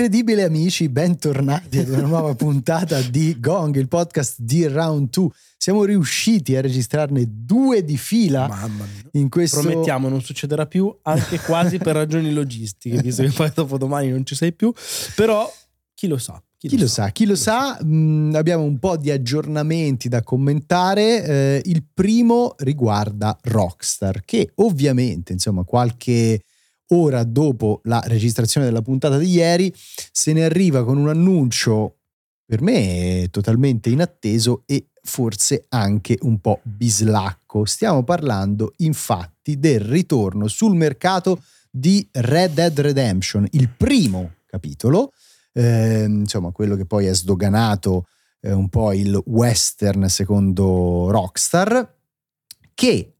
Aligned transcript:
Incredibili 0.00 0.40
amici, 0.40 0.88
bentornati 0.88 1.76
ad 1.76 1.90
una 1.90 2.06
nuova 2.06 2.34
puntata 2.34 3.02
di 3.02 3.38
Gong, 3.38 3.76
il 3.76 3.86
podcast 3.86 4.36
di 4.38 4.66
Round 4.66 5.10
2. 5.10 5.28
Siamo 5.58 5.84
riusciti 5.84 6.56
a 6.56 6.62
registrarne 6.62 7.26
due 7.28 7.84
di 7.84 7.98
fila. 7.98 8.48
Mamma 8.48 8.86
mia. 8.86 9.20
In 9.20 9.28
questo... 9.28 9.60
Promettiamo, 9.60 10.08
non 10.08 10.22
succederà 10.22 10.64
più, 10.64 10.90
anche 11.02 11.38
quasi 11.40 11.76
per 11.76 11.96
ragioni 11.96 12.32
logistiche, 12.32 12.96
visto 13.04 13.22
che 13.24 13.28
poi 13.28 13.50
dopo 13.54 13.76
domani 13.76 14.08
non 14.08 14.24
ci 14.24 14.34
sei 14.34 14.54
più. 14.54 14.72
Però 15.16 15.52
chi 15.92 16.06
lo 16.06 16.16
sa. 16.16 16.42
Chi, 16.56 16.68
chi 16.68 16.78
lo, 16.78 16.88
sa? 16.88 17.04
sa? 17.04 17.10
Chi 17.10 17.26
lo 17.26 17.36
sa? 17.36 17.78
Mh, 17.84 18.36
abbiamo 18.36 18.62
un 18.62 18.78
po' 18.78 18.96
di 18.96 19.10
aggiornamenti 19.10 20.08
da 20.08 20.22
commentare. 20.22 21.24
Eh, 21.24 21.62
il 21.66 21.84
primo 21.92 22.54
riguarda 22.60 23.38
Rockstar, 23.42 24.22
che 24.24 24.52
ovviamente, 24.54 25.34
insomma, 25.34 25.62
qualche 25.64 26.40
ora 26.92 27.24
dopo 27.24 27.80
la 27.84 28.02
registrazione 28.06 28.66
della 28.66 28.82
puntata 28.82 29.18
di 29.18 29.28
ieri, 29.28 29.72
se 29.74 30.32
ne 30.32 30.44
arriva 30.44 30.84
con 30.84 30.98
un 30.98 31.08
annuncio 31.08 31.96
per 32.44 32.62
me 32.62 33.28
totalmente 33.30 33.90
inatteso 33.90 34.62
e 34.66 34.86
forse 35.02 35.66
anche 35.68 36.18
un 36.22 36.40
po' 36.40 36.60
bislacco. 36.62 37.64
Stiamo 37.64 38.02
parlando 38.02 38.72
infatti 38.78 39.58
del 39.58 39.80
ritorno 39.80 40.48
sul 40.48 40.74
mercato 40.74 41.42
di 41.70 42.06
Red 42.10 42.54
Dead 42.54 42.80
Redemption, 42.80 43.46
il 43.52 43.68
primo 43.68 44.34
capitolo, 44.46 45.12
eh, 45.52 46.04
insomma 46.04 46.50
quello 46.50 46.74
che 46.74 46.86
poi 46.86 47.06
ha 47.08 47.14
sdoganato 47.14 48.06
eh, 48.40 48.52
un 48.52 48.68
po' 48.68 48.92
il 48.92 49.20
western 49.26 50.08
secondo 50.08 51.10
Rockstar, 51.10 51.96
che 52.74 53.14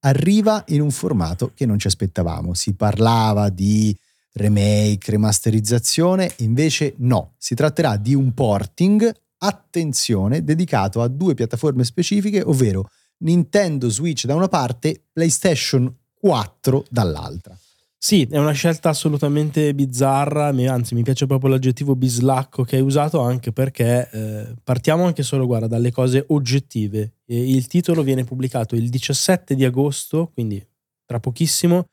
arriva 0.00 0.64
in 0.68 0.80
un 0.80 0.90
formato 0.90 1.52
che 1.54 1.66
non 1.66 1.78
ci 1.78 1.86
aspettavamo. 1.86 2.54
Si 2.54 2.74
parlava 2.74 3.48
di 3.48 3.96
remake, 4.32 5.10
remasterizzazione, 5.10 6.32
invece 6.38 6.94
no, 6.98 7.34
si 7.38 7.54
tratterà 7.54 7.96
di 7.96 8.14
un 8.14 8.32
porting, 8.32 9.12
attenzione, 9.38 10.44
dedicato 10.44 11.02
a 11.02 11.08
due 11.08 11.34
piattaforme 11.34 11.84
specifiche, 11.84 12.42
ovvero 12.42 12.88
Nintendo 13.18 13.88
Switch 13.88 14.24
da 14.24 14.34
una 14.34 14.48
parte, 14.48 15.02
PlayStation 15.12 15.92
4 16.14 16.86
dall'altra. 16.88 17.58
Sì, 18.02 18.26
è 18.30 18.38
una 18.38 18.52
scelta 18.52 18.88
assolutamente 18.88 19.74
bizzarra, 19.74 20.46
anzi 20.72 20.94
mi 20.94 21.02
piace 21.02 21.26
proprio 21.26 21.50
l'aggettivo 21.50 21.94
bislacco 21.94 22.62
che 22.64 22.76
hai 22.76 22.82
usato 22.82 23.20
anche 23.20 23.52
perché 23.52 24.08
eh, 24.10 24.54
partiamo 24.64 25.04
anche 25.04 25.22
solo 25.22 25.44
guarda, 25.44 25.66
dalle 25.66 25.90
cose 25.92 26.24
oggettive. 26.28 27.16
Il 27.26 27.66
titolo 27.66 28.02
viene 28.02 28.24
pubblicato 28.24 28.74
il 28.74 28.88
17 28.88 29.54
di 29.54 29.66
agosto, 29.66 30.30
quindi 30.32 30.66
tra 31.04 31.20
pochissimo, 31.20 31.84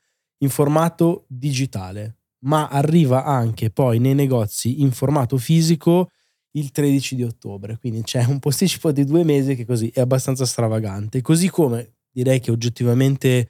in 0.43 0.49
formato 0.49 1.25
digitale, 1.27 2.19
ma 2.45 2.67
arriva 2.69 3.25
anche 3.25 3.69
poi 3.69 3.99
nei 3.99 4.15
negozi 4.15 4.81
in 4.81 4.91
formato 4.91 5.35
fisico 5.37 6.11
il 6.51 6.71
13 6.71 7.15
di 7.15 7.23
ottobre, 7.23 7.77
quindi 7.79 8.01
c'è 8.03 8.23
un 8.23 8.39
posticipo 8.39 8.93
di 8.93 9.03
due 9.03 9.25
mesi 9.25 9.55
che 9.55 9.65
così 9.65 9.91
è 9.93 9.99
abbastanza 9.99 10.45
stravagante, 10.45 11.19
così 11.21 11.49
come 11.49 11.95
direi 12.09 12.39
che 12.39 12.51
oggettivamente 12.51 13.49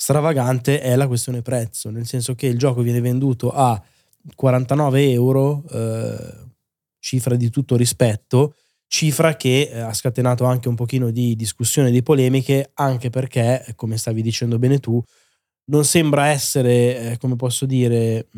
stravagante 0.00 0.80
è 0.80 0.94
la 0.94 1.08
questione 1.08 1.42
prezzo, 1.42 1.90
nel 1.90 2.06
senso 2.06 2.36
che 2.36 2.46
il 2.46 2.56
gioco 2.56 2.82
viene 2.82 3.00
venduto 3.00 3.50
a 3.50 3.82
49 4.36 5.10
euro, 5.10 5.64
eh, 5.72 6.46
cifra 7.00 7.34
di 7.34 7.50
tutto 7.50 7.76
rispetto, 7.76 8.54
cifra 8.86 9.34
che 9.34 9.68
eh, 9.72 9.80
ha 9.80 9.92
scatenato 9.92 10.44
anche 10.44 10.68
un 10.68 10.76
pochino 10.76 11.10
di 11.10 11.34
discussione, 11.34 11.90
di 11.90 12.04
polemiche, 12.04 12.70
anche 12.74 13.10
perché, 13.10 13.72
come 13.74 13.98
stavi 13.98 14.22
dicendo 14.22 14.56
bene 14.60 14.78
tu, 14.78 15.02
non 15.64 15.84
sembra 15.84 16.28
essere, 16.28 17.12
eh, 17.12 17.18
come 17.18 17.34
posso 17.34 17.66
dire, 17.66 18.28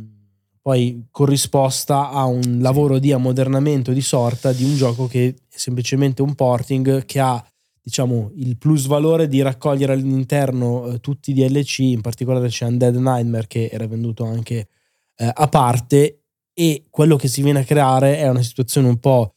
poi 0.62 1.08
corrisposta 1.10 2.08
a 2.08 2.24
un 2.24 2.60
lavoro 2.62 2.98
di 2.98 3.12
ammodernamento 3.12 3.92
di 3.92 4.00
sorta 4.00 4.52
di 4.52 4.64
un 4.64 4.76
gioco 4.76 5.06
che 5.06 5.28
è 5.28 5.34
semplicemente 5.46 6.22
un 6.22 6.34
porting 6.34 7.04
che 7.04 7.20
ha 7.20 7.44
diciamo, 7.82 8.30
il 8.36 8.56
plus 8.58 8.86
valore 8.86 9.28
di 9.28 9.42
raccogliere 9.42 9.92
all'interno 9.92 10.86
eh, 10.86 11.00
tutti 11.00 11.30
i 11.30 11.34
DLC, 11.34 11.78
in 11.80 12.00
particolare 12.00 12.48
c'è 12.48 12.66
Undead 12.66 12.96
Nightmare 12.96 13.46
che 13.46 13.68
era 13.72 13.86
venduto 13.86 14.24
anche 14.24 14.68
eh, 15.16 15.30
a 15.32 15.48
parte 15.48 16.22
e 16.52 16.86
quello 16.90 17.16
che 17.16 17.28
si 17.28 17.42
viene 17.42 17.60
a 17.60 17.64
creare 17.64 18.18
è 18.18 18.28
una 18.28 18.42
situazione 18.42 18.88
un 18.88 18.98
po' 18.98 19.34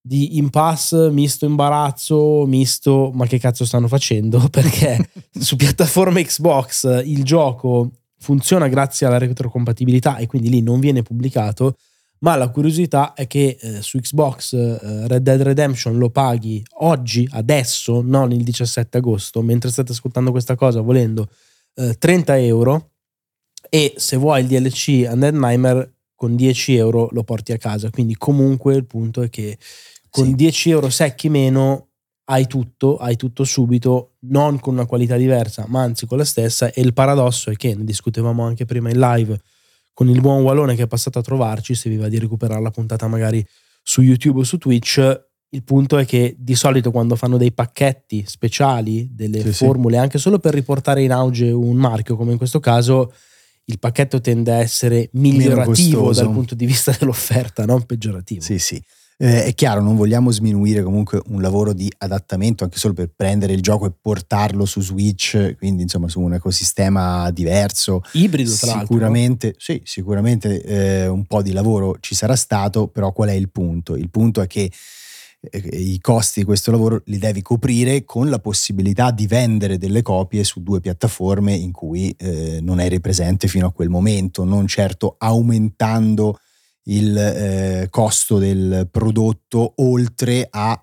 di 0.00 0.36
impasse, 0.38 1.10
misto 1.10 1.46
imbarazzo, 1.46 2.46
misto 2.46 3.10
ma 3.12 3.26
che 3.26 3.38
cazzo 3.38 3.64
stanno 3.64 3.88
facendo? 3.88 4.46
Perché 4.50 5.10
su 5.30 5.56
piattaforma 5.56 6.20
Xbox 6.20 7.02
il 7.04 7.24
gioco 7.24 7.90
funziona 8.18 8.68
grazie 8.68 9.06
alla 9.06 9.18
retrocompatibilità 9.18 10.16
e 10.16 10.26
quindi 10.26 10.48
lì 10.48 10.62
non 10.62 10.80
viene 10.80 11.02
pubblicato 11.02 11.76
ma 12.20 12.36
la 12.36 12.48
curiosità 12.48 13.12
è 13.14 13.26
che 13.26 13.56
eh, 13.60 13.82
su 13.82 13.98
Xbox 13.98 14.52
eh, 14.54 15.06
Red 15.06 15.22
Dead 15.22 15.42
Redemption 15.42 15.98
lo 15.98 16.10
paghi 16.10 16.64
oggi, 16.78 17.28
adesso, 17.32 18.00
non 18.02 18.32
il 18.32 18.42
17 18.42 18.98
agosto, 18.98 19.42
mentre 19.42 19.70
state 19.70 19.92
ascoltando 19.92 20.30
questa 20.30 20.54
cosa 20.54 20.80
volendo 20.80 21.28
eh, 21.74 21.94
30 21.98 22.38
euro 22.38 22.90
e 23.68 23.94
se 23.96 24.16
vuoi 24.16 24.42
il 24.42 24.46
DLC 24.46 25.06
Undead 25.10 25.34
Nightmare 25.34 25.94
con 26.14 26.34
10 26.34 26.76
euro 26.76 27.08
lo 27.10 27.24
porti 27.24 27.52
a 27.52 27.58
casa, 27.58 27.90
quindi 27.90 28.16
comunque 28.16 28.74
il 28.74 28.86
punto 28.86 29.22
è 29.22 29.28
che 29.28 29.58
con 30.08 30.28
sì. 30.28 30.34
10 30.34 30.70
euro 30.70 30.88
secchi 30.88 31.28
meno 31.28 31.88
hai 32.28 32.46
tutto, 32.46 32.96
hai 32.96 33.16
tutto 33.16 33.44
subito, 33.44 34.14
non 34.20 34.58
con 34.58 34.74
una 34.74 34.86
qualità 34.86 35.16
diversa, 35.16 35.66
ma 35.68 35.82
anzi 35.82 36.06
con 36.06 36.18
la 36.18 36.24
stessa 36.24 36.72
e 36.72 36.80
il 36.80 36.92
paradosso 36.92 37.50
è 37.50 37.56
che, 37.56 37.74
ne 37.74 37.84
discutevamo 37.84 38.42
anche 38.42 38.64
prima 38.64 38.90
in 38.90 38.98
live, 38.98 39.40
con 39.96 40.10
il 40.10 40.20
buon 40.20 40.42
Wallone 40.42 40.74
che 40.74 40.82
è 40.82 40.86
passato 40.86 41.18
a 41.18 41.22
trovarci, 41.22 41.74
se 41.74 41.88
vi 41.88 41.96
va 41.96 42.06
di 42.08 42.18
recuperare 42.18 42.60
la 42.60 42.70
puntata 42.70 43.06
magari 43.06 43.42
su 43.82 44.02
YouTube 44.02 44.40
o 44.40 44.44
su 44.44 44.58
Twitch, 44.58 44.98
il 45.48 45.64
punto 45.64 45.96
è 45.96 46.04
che 46.04 46.36
di 46.38 46.54
solito 46.54 46.90
quando 46.90 47.16
fanno 47.16 47.38
dei 47.38 47.50
pacchetti 47.50 48.22
speciali, 48.26 49.08
delle 49.14 49.40
sì, 49.40 49.64
formule, 49.64 49.96
sì. 49.96 50.02
anche 50.02 50.18
solo 50.18 50.38
per 50.38 50.52
riportare 50.52 51.02
in 51.02 51.12
auge 51.12 51.50
un 51.50 51.76
marchio, 51.76 52.14
come 52.14 52.32
in 52.32 52.36
questo 52.36 52.60
caso, 52.60 53.10
il 53.64 53.78
pacchetto 53.78 54.20
tende 54.20 54.52
a 54.52 54.56
essere 54.56 55.08
migliorativo 55.14 56.12
dal 56.12 56.30
punto 56.30 56.54
di 56.54 56.66
vista 56.66 56.94
dell'offerta, 56.98 57.64
non 57.64 57.86
peggiorativo. 57.86 58.42
Sì, 58.42 58.58
sì. 58.58 58.78
Eh, 59.18 59.44
è 59.44 59.54
chiaro, 59.54 59.80
non 59.80 59.96
vogliamo 59.96 60.30
sminuire 60.30 60.82
comunque 60.82 61.22
un 61.28 61.40
lavoro 61.40 61.72
di 61.72 61.90
adattamento 61.98 62.64
anche 62.64 62.76
solo 62.76 62.92
per 62.92 63.10
prendere 63.16 63.54
il 63.54 63.62
gioco 63.62 63.86
e 63.86 63.92
portarlo 63.98 64.66
su 64.66 64.82
Switch, 64.82 65.54
quindi 65.56 65.82
insomma 65.82 66.08
su 66.08 66.20
un 66.20 66.34
ecosistema 66.34 67.30
diverso. 67.30 68.02
Ibrido 68.12 68.54
tra 68.54 68.80
sicuramente, 68.80 69.46
l'altro. 69.46 69.64
Sì, 69.64 69.80
sicuramente 69.84 70.62
eh, 70.62 71.06
un 71.06 71.24
po' 71.24 71.40
di 71.40 71.52
lavoro 71.52 71.96
ci 72.00 72.14
sarà 72.14 72.36
stato, 72.36 72.88
però 72.88 73.12
qual 73.12 73.30
è 73.30 73.32
il 73.32 73.48
punto? 73.48 73.96
Il 73.96 74.10
punto 74.10 74.42
è 74.42 74.46
che 74.46 74.70
eh, 75.40 75.58
i 75.58 75.98
costi 75.98 76.40
di 76.40 76.44
questo 76.44 76.70
lavoro 76.70 77.00
li 77.06 77.16
devi 77.16 77.40
coprire 77.40 78.04
con 78.04 78.28
la 78.28 78.38
possibilità 78.38 79.12
di 79.12 79.26
vendere 79.26 79.78
delle 79.78 80.02
copie 80.02 80.44
su 80.44 80.62
due 80.62 80.80
piattaforme 80.80 81.54
in 81.54 81.72
cui 81.72 82.14
eh, 82.18 82.58
non 82.60 82.80
eri 82.80 83.00
presente 83.00 83.48
fino 83.48 83.68
a 83.68 83.72
quel 83.72 83.88
momento, 83.88 84.44
non 84.44 84.66
certo 84.66 85.14
aumentando 85.16 86.38
il 86.88 87.16
eh, 87.16 87.86
costo 87.90 88.38
del 88.38 88.88
prodotto 88.90 89.74
oltre 89.76 90.46
a 90.50 90.80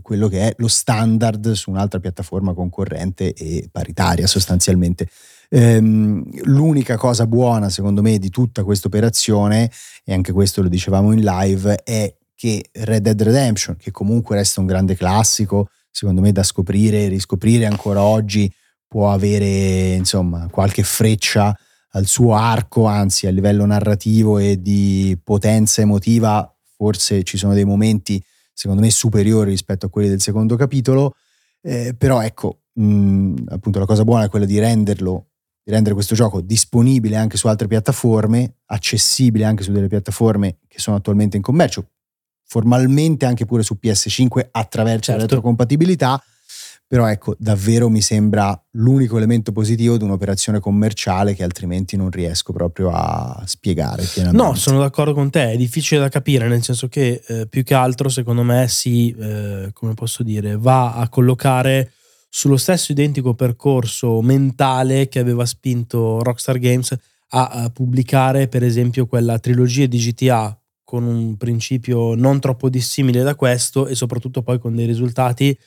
quello 0.00 0.28
che 0.28 0.48
è 0.48 0.54
lo 0.56 0.68
standard 0.68 1.52
su 1.52 1.70
un'altra 1.70 2.00
piattaforma 2.00 2.54
concorrente 2.54 3.34
e 3.34 3.68
paritaria 3.70 4.26
sostanzialmente. 4.26 5.08
Ehm, 5.50 6.24
l'unica 6.44 6.96
cosa 6.96 7.26
buona 7.26 7.68
secondo 7.68 8.00
me 8.00 8.18
di 8.18 8.30
tutta 8.30 8.64
questa 8.64 8.86
operazione, 8.86 9.70
e 10.04 10.14
anche 10.14 10.32
questo 10.32 10.62
lo 10.62 10.68
dicevamo 10.68 11.12
in 11.12 11.20
live, 11.20 11.82
è 11.82 12.14
che 12.34 12.70
Red 12.72 13.02
Dead 13.02 13.22
Redemption, 13.22 13.76
che 13.76 13.90
comunque 13.90 14.36
resta 14.36 14.60
un 14.60 14.66
grande 14.66 14.96
classico, 14.96 15.68
secondo 15.90 16.22
me 16.22 16.32
da 16.32 16.42
scoprire 16.42 17.04
e 17.04 17.08
riscoprire 17.08 17.66
ancora 17.66 18.02
oggi, 18.02 18.50
può 18.88 19.12
avere 19.12 19.94
insomma 19.94 20.48
qualche 20.50 20.82
freccia 20.82 21.56
al 21.94 22.06
suo 22.06 22.34
arco, 22.34 22.86
anzi 22.86 23.26
a 23.26 23.30
livello 23.30 23.64
narrativo 23.66 24.38
e 24.38 24.60
di 24.60 25.18
potenza 25.22 25.82
emotiva, 25.82 26.54
forse 26.76 27.22
ci 27.22 27.36
sono 27.36 27.54
dei 27.54 27.64
momenti 27.64 28.22
secondo 28.52 28.82
me 28.82 28.90
superiori 28.90 29.50
rispetto 29.50 29.86
a 29.86 29.88
quelli 29.88 30.08
del 30.08 30.20
secondo 30.20 30.56
capitolo, 30.56 31.14
eh, 31.62 31.94
però 31.96 32.20
ecco, 32.20 32.62
mh, 32.72 33.34
appunto 33.48 33.78
la 33.78 33.86
cosa 33.86 34.04
buona 34.04 34.24
è 34.24 34.28
quella 34.28 34.44
di 34.44 34.58
renderlo, 34.58 35.28
di 35.62 35.70
rendere 35.70 35.94
questo 35.94 36.14
gioco 36.14 36.40
disponibile 36.40 37.16
anche 37.16 37.36
su 37.36 37.46
altre 37.48 37.66
piattaforme, 37.66 38.56
accessibile 38.66 39.44
anche 39.44 39.62
su 39.62 39.72
delle 39.72 39.88
piattaforme 39.88 40.58
che 40.68 40.78
sono 40.78 40.96
attualmente 40.96 41.36
in 41.36 41.42
commercio, 41.42 41.88
formalmente 42.44 43.26
anche 43.26 43.46
pure 43.46 43.62
su 43.62 43.78
PS5 43.80 44.48
attraverso 44.50 45.04
certo. 45.04 45.20
la 45.20 45.26
retrocompatibilità, 45.26 46.22
però 46.92 47.08
ecco, 47.08 47.34
davvero 47.38 47.88
mi 47.88 48.02
sembra 48.02 48.54
l'unico 48.72 49.16
elemento 49.16 49.50
positivo 49.50 49.96
di 49.96 50.04
un'operazione 50.04 50.60
commerciale 50.60 51.34
che 51.34 51.42
altrimenti 51.42 51.96
non 51.96 52.10
riesco 52.10 52.52
proprio 52.52 52.90
a 52.90 53.42
spiegare 53.46 54.04
pienamente. 54.04 54.44
No, 54.44 54.54
sono 54.54 54.78
d'accordo 54.78 55.14
con 55.14 55.30
te, 55.30 55.52
è 55.52 55.56
difficile 55.56 56.02
da 56.02 56.10
capire, 56.10 56.48
nel 56.48 56.62
senso 56.62 56.88
che 56.88 57.22
eh, 57.26 57.46
più 57.46 57.62
che 57.62 57.72
altro 57.72 58.10
secondo 58.10 58.42
me 58.42 58.68
si, 58.68 59.08
eh, 59.18 59.70
come 59.72 59.94
posso 59.94 60.22
dire, 60.22 60.58
va 60.58 60.96
a 60.96 61.08
collocare 61.08 61.92
sullo 62.28 62.58
stesso 62.58 62.92
identico 62.92 63.32
percorso 63.32 64.20
mentale 64.20 65.08
che 65.08 65.18
aveva 65.18 65.46
spinto 65.46 66.22
Rockstar 66.22 66.58
Games 66.58 66.94
a, 67.28 67.46
a 67.46 67.70
pubblicare 67.70 68.48
per 68.48 68.62
esempio 68.64 69.06
quella 69.06 69.38
trilogia 69.38 69.86
di 69.86 69.96
GTA 69.96 70.54
con 70.84 71.04
un 71.04 71.38
principio 71.38 72.14
non 72.14 72.38
troppo 72.38 72.68
dissimile 72.68 73.22
da 73.22 73.34
questo 73.34 73.86
e 73.86 73.94
soprattutto 73.94 74.42
poi 74.42 74.58
con 74.58 74.74
dei 74.74 74.84
risultati 74.84 75.58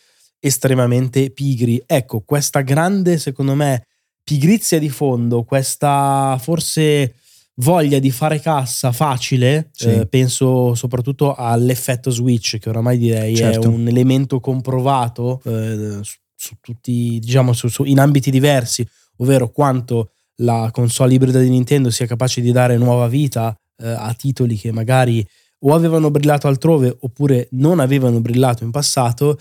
estremamente 0.46 1.32
pigri. 1.32 1.82
Ecco, 1.86 2.22
questa 2.22 2.62
grande, 2.62 3.18
secondo 3.18 3.56
me, 3.56 3.88
pigrizia 4.24 4.80
di 4.80 4.90
fondo, 4.90 5.44
questa 5.44 6.38
forse 6.42 7.16
voglia 7.56 8.00
di 8.00 8.12
fare 8.12 8.40
cassa 8.40 8.92
facile, 8.92 9.70
sì. 9.72 9.88
eh, 9.88 10.08
penso 10.08 10.76
soprattutto 10.76 11.36
all'effetto 11.36 12.10
Switch, 12.10 12.58
che 12.60 12.70
oramai 12.70 12.98
direi 12.98 13.36
certo. 13.36 13.68
è 13.68 13.68
un 13.68 13.88
elemento 13.88 14.40
comprovato 14.40 15.42
eh, 15.46 16.00
su, 16.02 16.18
su, 16.36 16.56
tutti, 16.60 17.20
diciamo, 17.20 17.54
su, 17.54 17.68
su, 17.68 17.84
in 17.84 18.00
ambiti 18.00 18.30
diversi, 18.30 18.86
ovvero 19.18 19.50
quanto 19.50 20.12
la 20.40 20.70
console 20.72 21.14
ibrida 21.14 21.40
di 21.40 21.50
Nintendo 21.50 21.90
sia 21.90 22.06
capace 22.06 22.42
di 22.42 22.52
dare 22.52 22.78
nuova 22.78 23.08
vita 23.08 23.58
eh, 23.78 23.88
a 23.88 24.14
titoli 24.14 24.58
che 24.58 24.72
magari 24.72 25.26
o 25.60 25.74
avevano 25.74 26.12
brillato 26.12 26.48
altrove 26.48 26.96
oppure 27.00 27.48
non 27.52 27.80
avevano 27.80 28.20
brillato 28.20 28.64
in 28.64 28.72
passato 28.72 29.40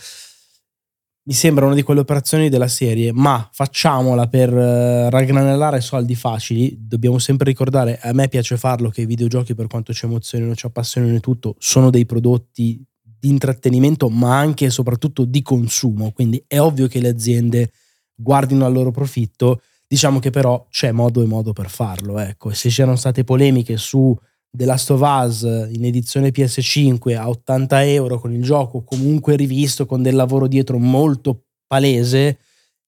mi 1.27 1.33
sembra 1.33 1.65
una 1.65 1.75
di 1.75 1.83
quelle 1.83 2.01
operazioni 2.01 2.51
della 2.51 2.69
serie, 2.69 3.11
ma 3.13 3.49
facciamola 3.51 4.27
per 4.29 4.53
uh, 4.53 5.09
raggranellare 5.09 5.81
soldi 5.81 6.15
facili. 6.15 6.77
Dobbiamo 6.79 7.19
sempre 7.19 7.49
ricordare, 7.49 7.99
a 8.03 8.13
me 8.13 8.29
piace 8.29 8.59
farlo, 8.59 8.91
che 8.91 9.03
i 9.03 9.07
videogiochi, 9.07 9.55
per 9.55 9.67
quanto 9.67 9.95
ci 9.95 10.05
emozionino, 10.05 10.55
ci 10.55 10.67
appassionino 10.67 11.17
e 11.17 11.21
tutto, 11.21 11.57
sono 11.59 11.89
dei 11.89 12.05
prodotti 12.05 12.85
di 13.01 13.29
intrattenimento, 13.31 14.11
ma 14.11 14.39
anche 14.39 14.67
e 14.67 14.71
soprattutto 14.71 15.25
di 15.25 15.41
consumo. 15.41 16.13
Quindi 16.13 16.45
è 16.47 16.61
ovvio 16.61 16.89
che 16.89 17.01
le 17.01 17.09
aziende 17.09 17.71
guardino 18.15 18.67
al 18.67 18.75
loro 18.75 18.91
profitto. 18.91 19.63
Diciamo 19.87 20.19
che 20.19 20.29
però 20.29 20.67
c'è 20.69 20.93
modo 20.93 21.23
e 21.23 21.27
modo 21.27 21.55
per 21.55 21.71
farlo. 21.71 22.19
Ecco, 22.19 22.53
se 22.53 22.69
c'erano 22.69 22.97
state 22.97 23.25
polemiche 23.25 23.79
su 23.79 24.15
The 24.57 24.65
Last 24.65 24.91
of 24.91 25.01
Us 25.03 25.43
in 25.43 25.85
edizione 25.85 26.31
PS5 26.31 27.17
a 27.17 27.29
80 27.29 27.85
euro 27.87 28.21
con 28.21 28.33
il 28.33 28.43
gioco 28.43 28.85
comunque 28.85 29.35
rivisto 29.35 29.85
con 29.85 30.01
del 30.01 30.15
lavoro 30.15 30.47
dietro 30.47 30.79
molto 30.79 31.47
palese, 31.67 32.39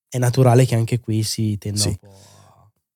è 0.08 0.18
naturale 0.18 0.64
che 0.64 0.76
anche 0.76 1.00
qui 1.00 1.24
si 1.24 1.58
tenda 1.58 1.78
sì. 1.80 1.88
un 1.88 1.96
po'. 2.00 2.34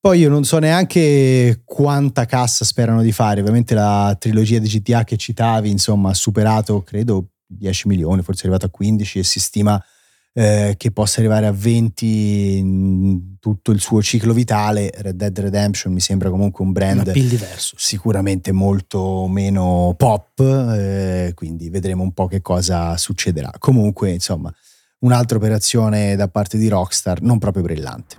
Poi 0.00 0.20
io 0.20 0.31
non 0.31 0.44
so 0.44 0.58
neanche 0.58 1.61
quanta 1.64 2.25
cassa 2.25 2.64
sperano 2.64 3.02
di 3.02 3.12
fare, 3.12 3.40
ovviamente 3.40 3.75
la 3.75 4.17
trilogia 4.19 4.58
di 4.58 4.69
GTA 4.69 5.05
che 5.05 5.19
citavi, 5.19 5.69
insomma, 5.69 6.11
ha 6.11 6.14
superato 6.14 6.82
credo 6.82 7.32
10 7.46 7.88
milioni, 7.88 8.23
forse 8.23 8.43
è 8.43 8.44
arrivato 8.44 8.66
a 8.66 8.70
15 8.70 9.19
e 9.19 9.25
si 9.25 9.40
stima 9.40 9.82
eh, 10.32 10.75
che 10.77 10.91
possa 10.93 11.21
arrivare 11.21 11.47
a 11.47 11.53
20 11.53 12.56
in 12.56 13.38
tutto 13.41 13.73
il 13.73 13.81
suo 13.81 14.03
ciclo 14.03 14.32
vitale. 14.32 14.93
Red 14.97 15.17
Dead 15.17 15.38
Redemption 15.38 15.93
mi 15.93 16.00
sembra 16.00 16.31
comunque 16.31 16.65
un 16.65 16.73
brand 16.73 17.11
sicuramente 17.77 18.53
molto 18.53 19.27
meno 19.27 19.94
pop, 19.97 20.41
eh, 20.41 21.32
quindi 21.35 21.69
vedremo 21.69 22.03
un 22.03 22.12
po' 22.12 22.27
che 22.27 22.41
cosa 22.41 22.97
succederà. 22.97 23.50
Comunque, 23.59 24.12
insomma, 24.12 24.53
un'altra 25.00 25.37
operazione 25.37 26.17
da 26.17 26.29
parte 26.29 26.59
di 26.59 26.69
Rockstar 26.69 27.23
non 27.23 27.38
proprio 27.38 27.62
brillante. 27.62 28.17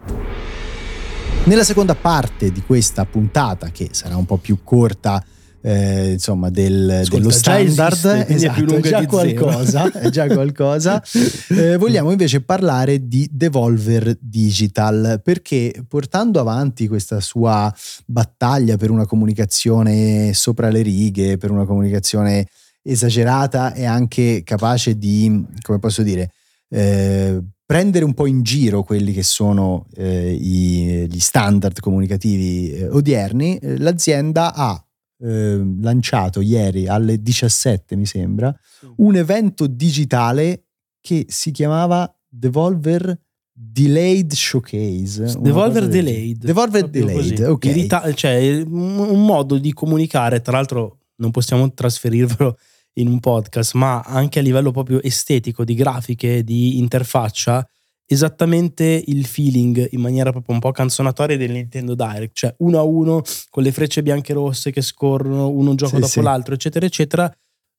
Nella 1.44 1.64
seconda 1.64 1.96
parte 1.96 2.52
di 2.52 2.62
questa 2.62 3.06
puntata, 3.06 3.72
che 3.72 3.90
sarà 3.92 4.16
un 4.16 4.26
po' 4.26 4.38
più 4.38 4.60
corta 4.64 5.24
eh, 5.62 6.12
insomma 6.14 6.50
del, 6.50 6.90
Ascolta, 6.90 7.18
dello 7.18 7.30
standard 7.30 8.06
esiste, 8.28 8.34
esatto, 8.34 8.76
è, 8.76 8.80
già 8.82 9.06
qualcosa, 9.06 9.92
è 9.92 10.10
già 10.10 10.28
qualcosa. 10.28 11.02
eh, 11.50 11.78
vogliamo 11.78 12.12
invece 12.12 12.42
parlare 12.42 13.08
di 13.08 13.28
Devolver 13.32 14.18
Digital 14.20 15.22
perché 15.24 15.84
portando 15.88 16.40
avanti 16.40 16.88
questa 16.88 17.20
sua 17.20 17.74
battaglia 18.06 18.78
per 18.78 18.90
una 18.90 19.06
comunicazione 19.06 20.34
sopra 20.34 20.70
le 20.70 20.82
righe 20.82 21.38
per 21.38 21.52
una 21.52 21.66
comunicazione 21.66 22.48
esagerata 22.84 23.74
e 23.74 23.86
anche 23.86 24.42
capace 24.44 24.98
di 24.98 25.46
come 25.62 25.78
posso 25.78 26.02
dire 26.02 26.32
eh, 26.70 27.42
prendere 27.72 28.04
un 28.04 28.14
po' 28.14 28.26
in 28.26 28.44
giro 28.44 28.84
quelli 28.84 29.14
che 29.14 29.24
sono 29.24 29.88
eh, 29.96 30.34
i, 30.34 31.08
gli 31.10 31.20
standard 31.20 31.80
comunicativi 31.80 32.74
eh, 32.74 32.90
odierni, 32.90 33.58
eh, 33.58 33.78
l'azienda 33.78 34.54
ha 34.54 34.86
eh, 35.22 35.62
lanciato 35.82 36.42
ieri 36.42 36.88
alle 36.88 37.22
17, 37.22 37.96
mi 37.96 38.06
sembra, 38.06 38.54
un 38.98 39.16
evento 39.16 39.68
digitale 39.68 40.66
che 41.00 41.26
si 41.28 41.52
chiamava 41.52 42.12
Devolver 42.28 43.20
Delayed 43.54 44.34
Showcase. 44.34 45.38
Devolver 45.40 45.88
Delayed. 45.88 46.44
Devolver 46.44 46.90
Delayed, 46.90 47.44
così. 47.44 47.44
ok. 47.44 47.66
Rita- 47.66 48.14
cioè, 48.14 48.62
un 48.66 49.26
modo 49.26 49.58
di 49.58 49.74
comunicare, 49.74 50.42
tra 50.42 50.54
l'altro 50.54 50.98
non 51.18 51.32
possiamo 51.32 51.72
trasferirvelo 51.72 52.58
in 52.94 53.08
un 53.08 53.20
podcast, 53.20 53.74
ma 53.76 54.02
anche 54.02 54.40
a 54.40 54.42
livello 54.42 54.72
proprio 54.72 55.02
estetico, 55.02 55.64
di 55.64 55.76
grafiche, 55.76 56.44
di 56.44 56.80
interfaccia, 56.80 57.68
esattamente 58.14 59.02
il 59.06 59.26
feeling 59.26 59.88
in 59.92 60.02
maniera 60.02 60.32
proprio 60.32 60.54
un 60.54 60.60
po' 60.60 60.72
canzonatoria 60.72 61.38
del 61.38 61.52
Nintendo 61.52 61.96
Direct, 61.96 62.36
cioè 62.36 62.54
uno 62.58 62.78
a 62.78 62.84
uno 62.84 63.22
con 63.50 63.64
le 63.64 63.72
frecce 63.72 64.04
bianche 64.04 64.34
e 64.34 64.36
rosse 64.36 64.70
che 64.72 64.82
scorrono 64.82 65.48
uno 65.48 65.70
un 65.70 65.76
gioco 65.78 65.96
sì, 65.96 66.02
dopo 66.02 66.12
sì. 66.12 66.22
l'altro, 66.22 66.54
eccetera, 66.54 66.86
eccetera. 66.86 67.34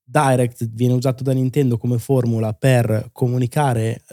Direct 0.05 0.69
viene 0.70 0.94
usato 0.94 1.23
da 1.23 1.32
Nintendo 1.32 1.76
come 1.76 1.99
formula 1.99 2.55
per 2.55 3.11
comunicare 3.12 4.05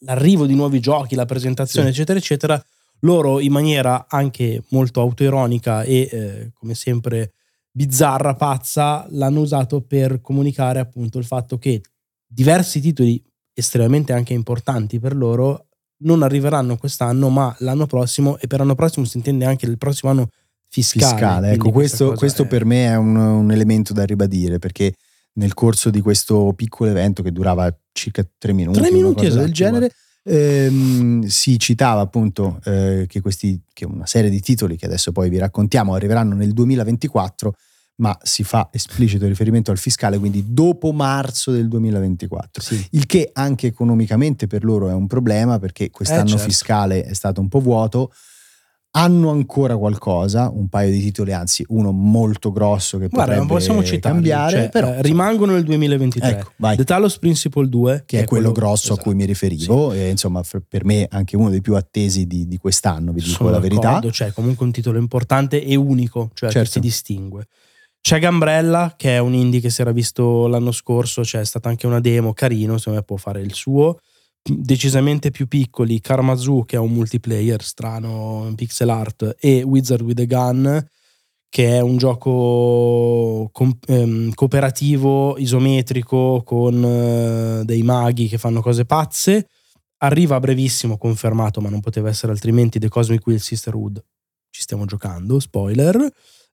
l'arrivo 0.00 0.44
di 0.44 0.54
nuovi 0.54 0.80
giochi, 0.80 1.14
la 1.14 1.24
presentazione, 1.24 1.86
sì. 1.86 1.94
eccetera, 1.94 2.18
eccetera. 2.18 2.64
Loro 3.00 3.40
in 3.40 3.52
maniera 3.52 4.06
anche 4.06 4.62
molto 4.68 5.00
autoironica 5.00 5.82
e 5.82 6.08
eh, 6.10 6.50
come 6.52 6.74
sempre 6.74 7.32
bizzarra, 7.70 8.34
pazza, 8.34 9.06
l'hanno 9.10 9.40
usato 9.40 9.80
per 9.80 10.20
comunicare 10.20 10.78
appunto 10.78 11.18
il 11.18 11.24
fatto 11.24 11.56
che 11.56 11.80
diversi 12.26 12.80
titoli 12.80 13.22
estremamente 13.54 14.12
anche 14.12 14.34
importanti 14.34 14.98
per 14.98 15.16
loro 15.16 15.68
non 15.98 16.22
arriveranno 16.22 16.76
quest'anno, 16.76 17.28
ma 17.30 17.54
l'anno 17.60 17.86
prossimo, 17.86 18.36
e 18.38 18.46
per 18.46 18.58
l'anno 18.58 18.74
prossimo 18.74 19.06
si 19.06 19.16
intende 19.16 19.44
anche 19.44 19.66
il 19.66 19.78
prossimo 19.78 20.10
anno 20.10 20.28
fiscale. 20.68 21.12
fiscale 21.14 21.52
ecco, 21.52 21.70
questo, 21.70 22.12
questo 22.12 22.42
è... 22.42 22.46
per 22.46 22.64
me 22.64 22.86
è 22.86 22.96
un, 22.96 23.14
un, 23.14 23.50
elemento 23.52 23.92
da 23.92 24.04
ribadire 24.04 24.58
perché 24.58 24.94
nel 25.34 25.54
corso 25.54 25.88
di 25.90 26.00
questo 26.00 26.52
piccolo 26.54 26.90
evento 26.90 27.22
che 27.22 27.32
durava 27.32 27.74
circa 27.92 28.26
tre 28.38 28.52
minuti, 28.52 28.80
tre 28.80 28.90
minuti 28.90 29.26
esatto, 29.26 29.42
del 29.42 29.52
genere, 29.52 29.90
ehm, 30.24 31.24
si 31.26 31.58
citava 31.58 32.00
appunto 32.00 32.60
eh, 32.64 33.06
che, 33.08 33.20
questi, 33.20 33.60
che 33.72 33.84
una 33.84 34.06
serie 34.06 34.30
di 34.30 34.40
titoli 34.40 34.76
che 34.76 34.86
adesso 34.86 35.12
poi 35.12 35.30
vi 35.30 35.38
raccontiamo 35.38 35.94
arriveranno 35.94 36.34
nel 36.34 36.52
2024 36.52 37.54
ma 37.96 38.16
si 38.22 38.42
fa 38.42 38.68
esplicito 38.72 39.26
riferimento 39.26 39.70
al 39.70 39.78
fiscale, 39.78 40.18
quindi 40.18 40.46
dopo 40.48 40.92
marzo 40.92 41.52
del 41.52 41.68
2024. 41.68 42.62
Sì. 42.62 42.86
Il 42.92 43.06
che 43.06 43.30
anche 43.32 43.68
economicamente 43.68 44.46
per 44.46 44.64
loro 44.64 44.88
è 44.88 44.92
un 44.92 45.06
problema 45.06 45.58
perché 45.58 45.90
quest'anno 45.90 46.24
eh, 46.24 46.28
certo. 46.28 46.44
fiscale 46.44 47.04
è 47.04 47.14
stato 47.14 47.40
un 47.40 47.48
po' 47.48 47.60
vuoto. 47.60 48.12
Hanno 48.96 49.30
ancora 49.30 49.76
qualcosa, 49.76 50.48
un 50.48 50.68
paio 50.68 50.92
di 50.92 51.00
titoli, 51.00 51.32
anzi 51.32 51.64
uno 51.70 51.90
molto 51.90 52.52
grosso 52.52 52.96
che 52.96 53.08
Guarda, 53.08 53.32
potrebbe 53.32 53.52
possiamo 53.52 53.82
citarli, 53.82 54.18
cambiare, 54.18 54.56
cioè, 54.56 54.68
però 54.68 54.92
eh, 54.94 55.02
rimangono 55.02 55.52
nel 55.52 55.64
2023. 55.64 56.28
Ecco, 56.28 56.52
vai. 56.58 56.76
The 56.76 56.84
Talos 56.84 57.18
Principle 57.18 57.68
2, 57.68 58.04
che, 58.06 58.18
che 58.18 58.22
è 58.22 58.24
quello, 58.24 58.52
quello 58.52 58.66
grosso 58.66 58.92
esatto. 58.92 59.00
a 59.00 59.02
cui 59.02 59.14
mi 59.16 59.24
riferivo, 59.24 59.90
sì. 59.90 59.98
e 59.98 60.10
insomma 60.10 60.42
per 60.68 60.84
me 60.84 61.08
anche 61.10 61.34
uno 61.36 61.50
dei 61.50 61.60
più 61.60 61.74
attesi 61.74 62.28
di, 62.28 62.46
di 62.46 62.56
quest'anno, 62.56 63.10
vi 63.10 63.20
dico 63.20 63.34
Sono 63.34 63.50
la 63.50 63.58
verità. 63.58 64.00
Cioè 64.08 64.32
comunque 64.32 64.64
un 64.64 64.70
titolo 64.70 64.98
importante 65.00 65.60
e 65.64 65.74
unico, 65.74 66.30
cioè 66.32 66.50
certo. 66.50 66.60
che 66.60 66.74
si 66.74 66.80
distingue. 66.80 67.48
C'è 68.06 68.18
Gambrella, 68.18 68.92
che 68.98 69.16
è 69.16 69.18
un 69.18 69.32
indie 69.32 69.60
che 69.60 69.70
si 69.70 69.80
era 69.80 69.90
visto 69.90 70.46
l'anno 70.46 70.72
scorso, 70.72 71.22
c'è 71.22 71.42
stata 71.42 71.70
anche 71.70 71.86
una 71.86 72.00
demo, 72.00 72.34
carino, 72.34 72.76
secondo 72.76 72.98
me 72.98 73.04
può 73.06 73.16
fare 73.16 73.40
il 73.40 73.54
suo. 73.54 73.98
Decisamente 74.42 75.30
più 75.30 75.48
piccoli, 75.48 76.00
Karmazu, 76.00 76.64
che 76.66 76.76
è 76.76 76.78
un 76.78 76.92
multiplayer 76.92 77.62
strano 77.62 78.52
pixel 78.54 78.90
art, 78.90 79.36
e 79.40 79.62
Wizard 79.62 80.02
with 80.02 80.20
a 80.20 80.24
Gun, 80.26 80.86
che 81.48 81.76
è 81.76 81.80
un 81.80 81.96
gioco 81.96 83.48
com- 83.50 83.78
ehm, 83.86 84.34
cooperativo, 84.34 85.38
isometrico, 85.38 86.42
con 86.44 86.84
eh, 86.84 87.64
dei 87.64 87.82
maghi 87.82 88.28
che 88.28 88.36
fanno 88.36 88.60
cose 88.60 88.84
pazze. 88.84 89.48
Arriva 90.02 90.36
a 90.36 90.40
brevissimo, 90.40 90.98
confermato, 90.98 91.62
ma 91.62 91.70
non 91.70 91.80
poteva 91.80 92.10
essere 92.10 92.32
altrimenti, 92.32 92.78
The 92.78 92.90
Cosmic 92.90 93.26
Will 93.26 93.38
Sisterhood. 93.38 94.04
Ci 94.50 94.60
stiamo 94.60 94.84
giocando, 94.84 95.40
spoiler. 95.40 96.06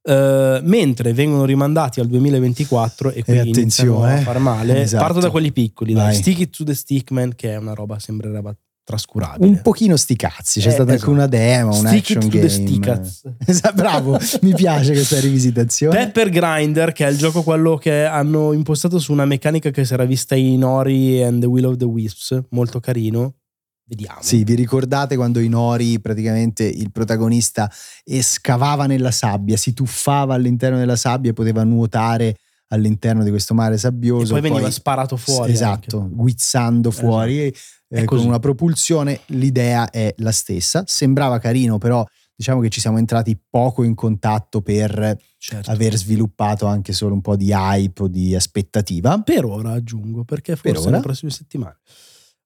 Uh, 0.04 0.60
mentre 0.64 1.14
vengono 1.14 1.46
rimandati 1.46 2.00
al 2.00 2.08
2024 2.08 3.12
e 3.12 3.24
quindi 3.24 3.50
iniziano 3.50 4.04
a 4.04 4.18
far 4.18 4.40
male. 4.40 4.82
Esatto. 4.82 5.04
Parto 5.04 5.20
da 5.20 5.30
quelli 5.30 5.52
piccoli, 5.52 5.94
dai. 5.94 6.16
Stick 6.16 6.40
It 6.40 6.56
to 6.58 6.64
the 6.64 6.74
Stickman, 6.74 7.36
che 7.36 7.52
è 7.52 7.58
una 7.58 7.74
roba 7.74 8.00
sembrerebbe 8.00 8.56
trascurabile. 8.84 9.48
Un 9.48 9.62
pochino 9.62 9.96
sti 9.96 10.16
cazzi, 10.16 10.60
c'è 10.60 10.68
eh, 10.68 10.72
stata 10.72 10.94
esatto. 10.94 11.12
anche 11.12 11.20
una 11.20 11.28
demo, 11.28 11.70
un 11.70 11.88
Stick 11.88 12.18
action 12.18 12.28
game. 12.30 13.12
esatto, 13.46 13.76
bravo, 13.76 14.20
mi 14.42 14.54
piace 14.54 14.94
questa 14.94 15.20
rivisitazione. 15.20 15.96
Pepper 15.98 16.30
Grinder, 16.30 16.92
che 16.92 17.06
è 17.06 17.10
il 17.10 17.18
gioco 17.18 17.44
quello 17.44 17.78
che 17.78 18.04
hanno 18.04 18.54
impostato 18.54 19.00
su 19.00 19.12
una 19.12 19.26
meccanica 19.26 19.70
che 19.70 19.86
si 19.86 19.94
era 19.94 20.06
vista 20.06 20.36
in 20.36 20.64
Ori 20.64 21.24
and 21.24 21.42
the 21.42 21.48
Will 21.48 21.66
of 21.66 21.78
the 21.78 21.86
Wisps, 21.86 22.42
molto 22.50 22.80
carino. 22.80 23.36
Vediamo. 23.84 24.22
Sì, 24.22 24.44
vi 24.44 24.56
ricordate 24.56 25.16
quando 25.16 25.40
in 25.40 25.54
Ori 25.54 26.00
praticamente 26.00 26.64
il 26.64 26.92
protagonista 26.92 27.70
escavava 28.04 28.86
nella 28.86 29.12
sabbia, 29.12 29.58
si 29.58 29.74
tuffava 29.74 30.34
all'interno 30.34 30.78
della 30.78 30.96
sabbia 30.96 31.32
e 31.32 31.34
poteva 31.34 31.64
nuotare 31.64 32.38
all'interno 32.72 33.24
di 33.24 33.30
questo 33.30 33.54
mare 33.54 33.78
sabbioso. 33.78 34.32
E 34.36 34.40
poi 34.40 34.42
veniva 34.42 34.62
poi, 34.62 34.72
sparato 34.72 35.18
fuori. 35.18 35.52
Esatto, 35.52 36.02
anche. 36.02 36.16
guizzando 36.16 36.92
fuori 36.92 37.48
esatto. 37.48 37.96
eh, 37.96 38.06
con 38.06 38.20
una 38.20 38.40
propulsione. 38.40 39.22
L'idea 39.28 39.90
è 39.90 40.14
la 40.18 40.32
stessa. 40.32 40.84
Sembrava 40.86 41.38
carino, 41.40 41.78
però 41.78 42.06
diciamo 42.34 42.62
che 42.62 42.70
ci 42.70 42.80
siamo 42.80 42.98
entrati 42.98 43.38
poco 43.50 43.84
in 43.84 43.94
contatto 43.94 44.62
per 44.62 45.18
certo. 45.38 45.70
aver 45.70 45.96
sviluppato 45.96 46.66
anche 46.66 46.94
solo 46.94 47.14
un 47.14 47.22
po' 47.22 47.36
di 47.36 47.52
hype 47.52 48.04
o 48.04 48.08
di 48.08 48.36
aspettativa. 48.36 49.20
Per 49.22 49.46
ora 49.46 49.74
aggiungo, 49.74 50.24
perché 50.24 50.56
forse 50.56 50.82
per 50.82 50.92
nelle 50.92 51.04
prossime 51.04 51.32
settimane. 51.32 51.78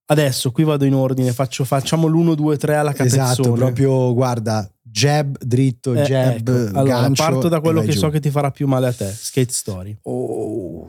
Adesso 0.08 0.52
qui 0.52 0.64
vado 0.64 0.86
in 0.86 0.94
ordine, 0.94 1.32
faccio, 1.34 1.64
facciamo 1.64 2.08
l'1, 2.08 2.36
2, 2.36 2.58
3 2.58 2.76
alla 2.76 2.94
capezzone. 2.94 3.24
Esatto, 3.24 3.52
proprio 3.54 4.14
guarda, 4.14 4.70
jab 4.84 5.36
dritto, 5.40 5.94
eh, 5.94 6.04
jab, 6.04 6.48
ecco. 6.48 6.78
allora, 6.78 7.02
gancio. 7.02 7.24
Parto 7.24 7.48
da 7.48 7.60
quello 7.60 7.82
che 7.82 7.92
giù. 7.92 8.00
so 8.00 8.10
che 8.10 8.20
ti 8.20 8.30
farà 8.30 8.52
più 8.52 8.68
male 8.68 8.88
a 8.88 8.94
te, 8.94 9.10
Skate 9.12 9.52
Story. 9.52 9.98
Oh. 10.04 10.88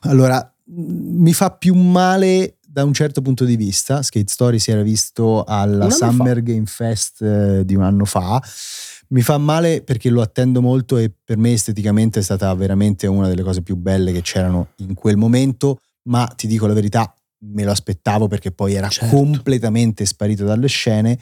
Allora, 0.00 0.52
mi 0.64 1.32
fa 1.32 1.50
più 1.50 1.74
male 1.74 2.58
da 2.60 2.84
un 2.84 2.92
certo 2.92 3.22
punto 3.22 3.46
di 3.46 3.56
vista. 3.56 4.02
Skate 4.02 4.30
Story 4.30 4.58
si 4.58 4.70
era 4.70 4.82
visto 4.82 5.44
alla 5.44 5.88
Summer 5.88 6.36
fa. 6.36 6.40
Game 6.42 6.66
Fest 6.66 7.22
eh, 7.22 7.64
di 7.64 7.74
un 7.74 7.82
anno 7.82 8.04
fa. 8.04 8.40
Mi 9.08 9.22
fa 9.22 9.38
male 9.38 9.82
perché 9.82 10.10
lo 10.10 10.20
attendo 10.20 10.60
molto 10.60 10.98
e 10.98 11.10
per 11.24 11.38
me 11.38 11.52
esteticamente 11.52 12.20
è 12.20 12.22
stata 12.22 12.52
veramente 12.54 13.06
una 13.06 13.28
delle 13.28 13.42
cose 13.42 13.62
più 13.62 13.76
belle 13.76 14.12
che 14.12 14.20
c'erano 14.20 14.68
in 14.76 14.92
quel 14.92 15.16
momento, 15.16 15.80
ma 16.02 16.26
ti 16.36 16.46
dico 16.46 16.66
la 16.66 16.74
verità, 16.74 17.12
me 17.40 17.64
lo 17.64 17.70
aspettavo 17.70 18.26
perché 18.26 18.50
poi 18.50 18.74
era 18.74 18.88
certo. 18.88 19.14
completamente 19.14 20.04
sparito 20.04 20.44
dalle 20.44 20.68
scene. 20.68 21.18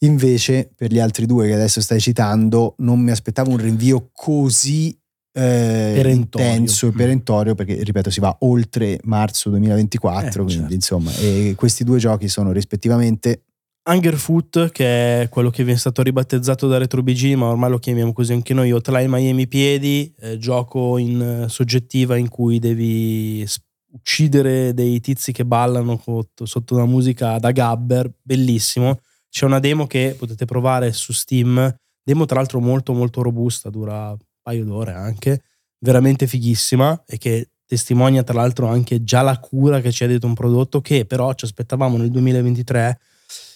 Invece, 0.00 0.70
per 0.74 0.92
gli 0.92 0.98
altri 0.98 1.26
due 1.26 1.46
che 1.46 1.54
adesso 1.54 1.80
stai 1.80 2.00
citando, 2.00 2.74
non 2.78 3.00
mi 3.00 3.10
aspettavo 3.10 3.50
un 3.50 3.58
rinvio 3.58 4.10
così 4.12 4.96
eh, 5.34 6.02
intenso 6.04 6.88
e 6.88 6.90
mm. 6.90 6.96
perentorio 6.96 7.54
perché 7.54 7.82
ripeto 7.82 8.10
si 8.10 8.20
va 8.20 8.36
oltre 8.40 8.98
marzo 9.04 9.48
2024 9.48 10.28
eh, 10.28 10.44
quindi 10.44 10.52
certo. 10.54 10.74
insomma 10.74 11.10
questi 11.54 11.84
due 11.84 11.98
giochi 11.98 12.28
sono 12.28 12.52
rispettivamente 12.52 13.44
Hungerfoot 13.84 14.70
che 14.70 15.22
è 15.22 15.28
quello 15.30 15.48
che 15.48 15.64
viene 15.64 15.78
stato 15.78 16.02
ribattezzato 16.02 16.68
da 16.68 16.76
Retro 16.76 17.02
BG 17.02 17.32
ma 17.32 17.46
ormai 17.46 17.70
lo 17.70 17.78
chiamiamo 17.78 18.12
così 18.12 18.34
anche 18.34 18.52
noi 18.52 18.72
Hotline 18.72 19.08
Miami 19.08 19.48
Piedi 19.48 20.14
eh, 20.20 20.36
gioco 20.36 20.98
in 20.98 21.46
soggettiva 21.48 22.16
in 22.16 22.28
cui 22.28 22.58
devi 22.58 23.44
uccidere 23.92 24.74
dei 24.74 25.00
tizi 25.00 25.32
che 25.32 25.44
ballano 25.44 26.00
sotto, 26.42 26.74
una 26.74 26.86
musica 26.86 27.38
da 27.38 27.50
gabber, 27.50 28.12
bellissimo. 28.20 29.00
C'è 29.28 29.46
una 29.46 29.60
demo 29.60 29.86
che 29.86 30.14
potete 30.18 30.44
provare 30.44 30.92
su 30.92 31.12
Steam, 31.12 31.74
demo 32.02 32.26
tra 32.26 32.36
l'altro 32.36 32.60
molto 32.60 32.92
molto 32.92 33.22
robusta, 33.22 33.70
dura 33.70 34.10
un 34.10 34.18
paio 34.42 34.64
d'ore 34.64 34.92
anche, 34.92 35.42
veramente 35.78 36.26
fighissima 36.26 37.04
e 37.06 37.16
che 37.18 37.48
testimonia 37.64 38.22
tra 38.22 38.34
l'altro 38.34 38.66
anche 38.66 39.02
già 39.02 39.22
la 39.22 39.38
cura 39.38 39.80
che 39.80 39.90
ci 39.90 40.04
ha 40.04 40.06
detto 40.06 40.26
un 40.26 40.34
prodotto 40.34 40.82
che 40.82 41.06
però 41.06 41.32
ci 41.32 41.46
aspettavamo 41.46 41.96
nel 41.96 42.10
2023 42.10 42.98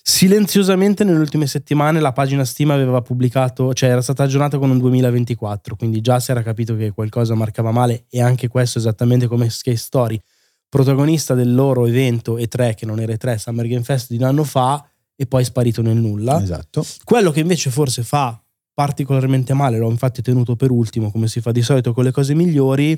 Silenziosamente 0.09 1.03
nelle 1.03 1.19
ultime 1.19 1.49
settimane 1.49 1.99
la 1.99 2.13
pagina 2.13 2.45
Steam 2.45 2.71
aveva 2.71 3.03
pubblicato, 3.03 3.75
cioè 3.75 3.91
era 3.91 4.01
stata 4.01 4.23
aggiornata 4.23 4.57
con 4.57 4.71
un 4.71 4.79
2024, 4.79 5.75
quindi 5.75 6.01
già 6.01 6.21
si 6.21 6.31
era 6.31 6.45
capito 6.45 6.77
che 6.77 6.93
qualcosa 6.93 7.35
marcava 7.35 7.73
male 7.73 8.05
e 8.09 8.23
anche 8.23 8.47
questo 8.47 8.79
esattamente 8.79 9.27
come 9.27 9.51
Skate 9.51 9.77
Story, 9.77 10.23
protagonista 10.69 11.35
del 11.35 11.53
loro 11.53 11.87
evento 11.87 12.37
E3 12.39 12.77
che 12.77 12.87
non 12.87 13.01
era 13.01 13.15
E3, 13.15 13.35
Summer 13.35 13.67
Game 13.67 13.83
Fest 13.83 14.11
di 14.11 14.19
un 14.19 14.23
anno 14.23 14.45
fa 14.45 14.89
e 15.17 15.27
poi 15.27 15.43
sparito 15.43 15.83
nel 15.83 15.97
nulla. 15.97 16.41
Esatto. 16.41 16.87
Quello 17.03 17.33
che 17.33 17.41
invece 17.41 17.71
forse 17.71 18.05
fa 18.05 18.41
particolarmente 18.73 19.55
male, 19.55 19.77
l'ho 19.77 19.91
infatti 19.91 20.23
tenuto 20.23 20.55
per 20.55 20.71
ultimo 20.71 21.11
come 21.11 21.27
si 21.27 21.41
fa 21.41 21.51
di 21.51 21.63
solito 21.63 21.93
con 21.93 22.05
le 22.05 22.13
cose 22.13 22.33
migliori, 22.33 22.93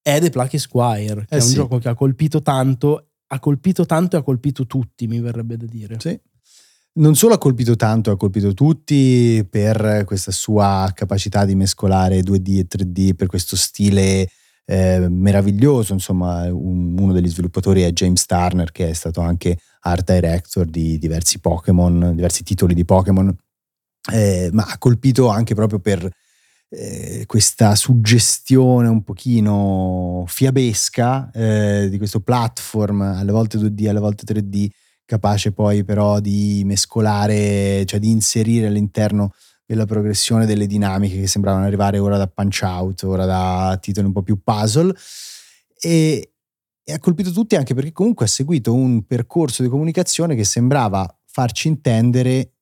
è 0.00 0.18
The 0.18 0.30
Plucky 0.30 0.56
Squire, 0.56 1.26
che 1.28 1.34
eh 1.34 1.38
è 1.38 1.42
un 1.42 1.48
sì. 1.48 1.54
gioco 1.56 1.76
che 1.76 1.90
ha 1.90 1.94
colpito 1.94 2.40
tanto, 2.40 3.08
ha 3.26 3.38
colpito 3.38 3.84
tanto 3.84 4.16
e 4.16 4.20
ha 4.20 4.22
colpito 4.22 4.66
tutti, 4.66 5.06
mi 5.06 5.20
verrebbe 5.20 5.58
da 5.58 5.66
dire. 5.66 5.96
Sì 6.00 6.18
non 6.94 7.14
solo 7.14 7.34
ha 7.34 7.38
colpito 7.38 7.76
tanto, 7.76 8.10
ha 8.10 8.16
colpito 8.16 8.54
tutti 8.54 9.46
per 9.48 10.02
questa 10.04 10.32
sua 10.32 10.90
capacità 10.94 11.44
di 11.44 11.54
mescolare 11.54 12.20
2D 12.20 12.58
e 12.58 12.66
3D, 12.66 13.14
per 13.14 13.28
questo 13.28 13.56
stile 13.56 14.28
eh, 14.64 15.06
meraviglioso. 15.08 15.92
Insomma, 15.92 16.52
un, 16.52 16.98
uno 16.98 17.12
degli 17.12 17.28
sviluppatori 17.28 17.82
è 17.82 17.92
James 17.92 18.26
Turner, 18.26 18.72
che 18.72 18.90
è 18.90 18.92
stato 18.92 19.20
anche 19.20 19.58
art 19.80 20.12
director 20.12 20.66
di 20.66 20.98
diversi 20.98 21.38
Pokémon, 21.40 22.12
diversi 22.14 22.42
titoli 22.42 22.74
di 22.74 22.84
Pokémon, 22.84 23.34
eh, 24.12 24.50
ma 24.52 24.64
ha 24.64 24.78
colpito 24.78 25.28
anche 25.28 25.54
proprio 25.54 25.78
per 25.78 26.08
eh, 26.70 27.24
questa 27.26 27.74
suggestione 27.74 28.88
un 28.88 29.02
pochino 29.02 30.24
fiabesca 30.26 31.30
eh, 31.32 31.88
di 31.88 31.96
questo 31.96 32.20
platform, 32.20 33.00
alle 33.00 33.32
volte 33.32 33.58
2D, 33.58 33.88
alle 33.88 34.00
volte 34.00 34.24
3D 34.34 34.68
capace 35.08 35.52
poi 35.52 35.84
però 35.84 36.20
di 36.20 36.60
mescolare, 36.66 37.82
cioè 37.86 37.98
di 37.98 38.10
inserire 38.10 38.66
all'interno 38.66 39.32
della 39.64 39.86
progressione 39.86 40.44
delle 40.44 40.66
dinamiche 40.66 41.20
che 41.20 41.26
sembravano 41.26 41.64
arrivare 41.64 41.98
ora 41.98 42.18
da 42.18 42.26
Punch 42.26 42.60
Out, 42.62 43.04
ora 43.04 43.24
da 43.24 43.78
titoli 43.80 44.06
un 44.06 44.12
po' 44.12 44.22
più 44.22 44.42
puzzle. 44.42 44.94
E, 45.80 46.32
e 46.84 46.92
ha 46.92 46.98
colpito 46.98 47.30
tutti 47.30 47.56
anche 47.56 47.72
perché 47.72 47.90
comunque 47.92 48.26
ha 48.26 48.28
seguito 48.28 48.74
un 48.74 49.06
percorso 49.06 49.62
di 49.62 49.70
comunicazione 49.70 50.34
che 50.34 50.44
sembrava 50.44 51.10
farci 51.24 51.68
intendere 51.68 52.56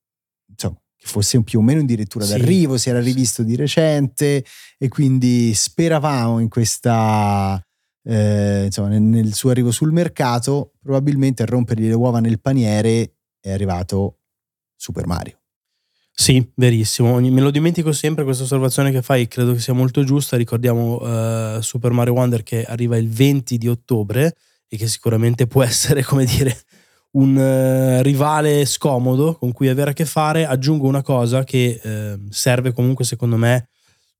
insomma, 0.49 0.81
che 0.97 1.07
fosse 1.07 1.43
più 1.43 1.59
o 1.59 1.63
meno 1.63 1.81
addirittura 1.81 2.25
sì. 2.25 2.31
d'arrivo, 2.31 2.79
si 2.79 2.91
era 2.91 3.01
rivisto 3.01 3.43
di 3.43 3.57
recente 3.57 4.45
e 4.79 4.89
quindi 4.89 5.53
speravamo 5.53 6.39
in 6.39 6.49
questa 6.49 7.61
eh, 8.09 8.65
insomma, 8.67 8.89
nel, 8.89 9.03
nel, 9.03 9.35
suo 9.35 9.51
arrivo 9.51 9.73
sul 9.73 9.91
mercato, 9.91 10.73
probabilmente 10.81 11.43
a 11.43 11.47
rompergli 11.47 11.89
le 11.89 11.95
uova 11.95 12.21
nel 12.21 12.41
paniere 12.41 13.15
è 13.41 13.51
arrivato 13.51 14.19
Super 14.77 15.07
Mario. 15.07 15.39
Sì, 16.13 16.51
verissimo. 16.55 17.21
Me 17.21 17.41
lo 17.41 17.51
dimentico 17.51 17.93
sempre 17.93 18.25
questa 18.25 18.45
osservazione 18.45 18.91
che 18.91 19.03
fai, 19.03 19.29
credo 19.29 19.53
che 19.53 19.59
sia 19.59 19.75
molto 19.75 20.03
giusta. 20.03 20.37
Ricordiamo 20.37 20.97
uh, 20.97 21.61
Super 21.61 21.91
Mario 21.91 22.15
Wonder 22.15 22.43
che 22.43 22.65
arriva 22.65 22.97
il 22.97 23.09
20 23.11 23.59
di 23.59 23.69
ottobre 23.69 24.35
e 24.67 24.77
che 24.77 24.87
sicuramente 24.87 25.47
può 25.47 25.63
essere, 25.65 26.03
come 26.03 26.25
dire, 26.25 26.57
un 27.13 27.37
uh, 27.37 28.03
rivale 28.03 28.65
scomodo 28.65 29.35
con 29.35 29.53
cui 29.53 29.69
avere 29.69 29.91
a 29.91 29.93
che 29.93 30.07
fare. 30.07 30.47
Aggiungo 30.47 30.87
una 30.87 31.03
cosa 31.03 31.45
che 31.45 31.81
uh, 31.83 32.27
serve 32.31 32.73
comunque, 32.73 33.05
secondo 33.05 33.37
me, 33.37 33.69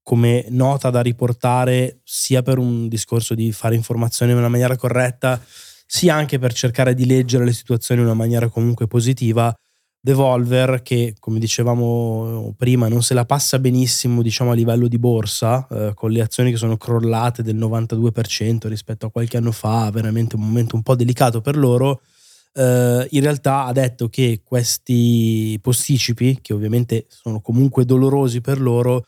come 0.07 0.47
nota 0.51 0.89
da 0.91 1.01
riportare 1.01 1.99
sia 2.05 2.41
per 2.41 2.59
un 2.59 2.87
discorso 2.87 3.35
di 3.35 3.51
fare 3.51 3.75
informazioni 3.75 4.31
in 4.31 4.39
una 4.39 4.49
maniera 4.49 4.77
corretta, 4.77 5.43
sia 5.85 6.15
anche 6.15 6.39
per 6.39 6.53
cercare 6.53 6.95
di 6.95 7.07
leggere 7.07 7.45
le 7.45 7.53
situazioni 7.53 8.03
in 8.03 8.07
una 8.07 8.15
maniera 8.15 8.49
comunque 8.49 8.87
positiva. 8.87 9.53
Devolver, 10.01 10.83
che 10.83 11.17
come 11.19 11.41
dicevamo 11.41 12.55
prima, 12.57 12.87
non 12.87 13.03
se 13.03 13.15
la 13.15 13.25
passa 13.25 13.59
benissimo 13.59 14.23
diciamo, 14.23 14.53
a 14.53 14.55
livello 14.55 14.87
di 14.87 14.97
borsa, 14.97 15.67
eh, 15.69 15.93
con 15.93 16.13
le 16.13 16.21
azioni 16.21 16.53
che 16.53 16.57
sono 16.57 16.77
crollate 16.77 17.43
del 17.43 17.57
92% 17.57 18.69
rispetto 18.69 19.07
a 19.07 19.11
qualche 19.11 19.39
anno 19.39 19.51
fa, 19.51 19.91
veramente 19.91 20.37
un 20.37 20.43
momento 20.43 20.77
un 20.77 20.83
po' 20.83 20.95
delicato 20.95 21.41
per 21.41 21.57
loro. 21.57 22.03
Uh, 22.53 23.05
in 23.11 23.23
realtà 23.23 23.65
ha 23.65 23.73
detto 23.73 24.09
che 24.09 24.43
questi 24.45 25.59
posticipi, 25.61 26.39
che 26.41 26.55
ovviamente 26.55 27.07
sono 27.09 27.41
comunque 27.41 27.85
dolorosi 27.85 28.41
per 28.41 28.61
loro, 28.61 29.05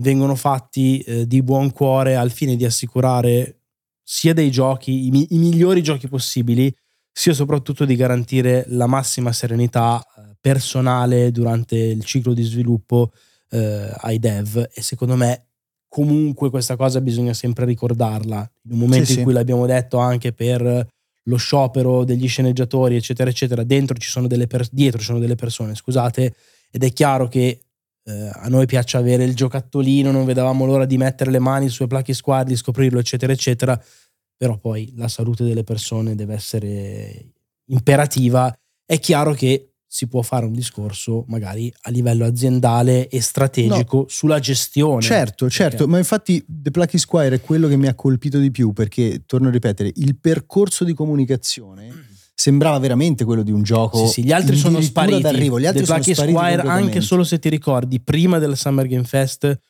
vengono 0.00 0.34
fatti 0.34 1.00
eh, 1.00 1.26
di 1.26 1.42
buon 1.42 1.70
cuore 1.72 2.16
al 2.16 2.30
fine 2.30 2.56
di 2.56 2.64
assicurare 2.64 3.60
sia 4.02 4.34
dei 4.34 4.50
giochi, 4.50 5.06
i, 5.06 5.10
mi- 5.10 5.26
i, 5.30 5.38
migliori 5.38 5.82
giochi 5.82 6.08
possibili, 6.08 6.74
sia 7.12 7.32
soprattutto 7.32 7.84
di 7.84 7.96
garantire 7.96 8.64
la 8.68 8.86
massima 8.86 9.32
serenità 9.32 10.02
eh, 10.02 10.36
personale 10.40 11.30
durante 11.30 11.76
il 11.76 12.04
ciclo 12.04 12.32
di 12.32 12.42
sviluppo 12.42 13.12
eh, 13.50 13.92
ai 13.98 14.18
dev 14.18 14.68
e 14.72 14.82
secondo 14.82 15.16
me 15.16 15.46
comunque 15.88 16.50
questa 16.50 16.76
cosa 16.76 17.00
bisogna 17.00 17.34
sempre 17.34 17.64
ricordarla 17.64 18.48
in 18.64 18.72
un 18.72 18.78
momento 18.78 19.06
sì, 19.06 19.12
in 19.12 19.18
sì. 19.18 19.24
cui 19.24 19.32
l'abbiamo 19.32 19.66
detto 19.66 19.98
anche 19.98 20.32
per 20.32 20.86
lo 21.24 21.36
sciopero 21.36 22.04
degli 22.04 22.28
sceneggiatori 22.28 22.94
eccetera 22.94 23.28
eccetera 23.28 23.64
dentro 23.64 23.96
ci 23.98 24.08
sono 24.08 24.28
delle 24.28 24.46
per- 24.46 24.68
dietro 24.70 25.00
ci 25.00 25.06
sono 25.06 25.18
delle 25.18 25.34
persone 25.34 25.74
scusate 25.74 26.34
ed 26.70 26.84
è 26.84 26.92
chiaro 26.92 27.26
che 27.26 27.60
eh, 28.10 28.30
a 28.32 28.48
noi 28.48 28.66
piace 28.66 28.96
avere 28.96 29.24
il 29.24 29.34
giocattolino, 29.34 30.10
non 30.10 30.24
vedevamo 30.24 30.64
l'ora 30.64 30.84
di 30.84 30.96
mettere 30.96 31.30
le 31.30 31.38
mani 31.38 31.68
sui 31.68 31.86
placchi 31.86 32.14
squad, 32.14 32.48
di 32.48 32.56
scoprirlo, 32.56 32.98
eccetera, 32.98 33.32
eccetera. 33.32 33.80
Però 34.36 34.58
poi 34.58 34.92
la 34.96 35.08
salute 35.08 35.44
delle 35.44 35.64
persone 35.64 36.14
deve 36.14 36.34
essere 36.34 37.32
imperativa. 37.66 38.52
È 38.84 38.98
chiaro 38.98 39.32
che 39.32 39.70
si 39.92 40.06
può 40.06 40.22
fare 40.22 40.46
un 40.46 40.52
discorso 40.52 41.24
magari 41.26 41.72
a 41.82 41.90
livello 41.90 42.24
aziendale 42.24 43.08
e 43.08 43.20
strategico 43.20 43.96
no. 43.96 44.04
sulla 44.08 44.38
gestione. 44.38 45.02
Certo, 45.02 45.50
certo, 45.50 45.76
perché... 45.78 45.90
ma 45.90 45.98
infatti 45.98 46.44
The 46.46 46.70
Plucky 46.70 46.96
Squire 46.96 47.36
è 47.36 47.40
quello 47.40 47.66
che 47.66 47.76
mi 47.76 47.88
ha 47.88 47.94
colpito 47.94 48.38
di 48.38 48.52
più 48.52 48.72
perché, 48.72 49.24
torno 49.26 49.48
a 49.48 49.50
ripetere, 49.50 49.90
il 49.96 50.16
percorso 50.16 50.84
di 50.84 50.94
comunicazione 50.94 51.88
sembrava 52.40 52.78
veramente 52.78 53.26
quello 53.26 53.42
di 53.42 53.52
un 53.52 53.62
gioco. 53.62 54.06
Sì, 54.06 54.12
sì, 54.14 54.24
gli 54.24 54.32
altri 54.32 54.56
sono 54.56 54.80
spariti. 54.80 55.20
D'arrivo. 55.20 55.60
Gli 55.60 55.66
altri 55.66 55.80
The 55.80 55.86
sono 55.86 55.98
Lucky 55.98 56.14
spariti 56.14 56.38
Squire, 56.38 56.62
anche 56.62 57.00
solo 57.02 57.22
se 57.22 57.38
ti 57.38 57.50
ricordi, 57.50 58.00
prima 58.00 58.38
del 58.38 58.56
Summer 58.56 58.86
Game 58.86 59.04
Fest, 59.04 59.60